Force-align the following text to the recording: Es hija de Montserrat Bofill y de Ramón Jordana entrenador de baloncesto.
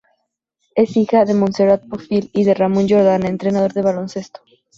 Es 0.73 0.97
hija 0.97 1.25
de 1.25 1.35
Montserrat 1.35 1.85
Bofill 1.85 2.31
y 2.33 2.43
de 2.43 2.55
Ramón 2.55 2.89
Jordana 2.89 3.27
entrenador 3.29 3.71
de 3.73 3.83
baloncesto. 3.83 4.41